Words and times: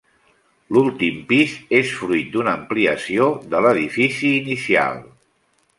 L'últim 0.75 1.19
pis 1.31 1.53
és 1.81 1.91
fruit 1.99 2.33
d'una 2.37 2.55
ampliació 2.61 3.29
de 3.53 3.65
l'edifici 3.67 4.37
inicial. 4.43 5.03